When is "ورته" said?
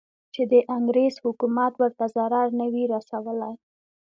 1.77-2.05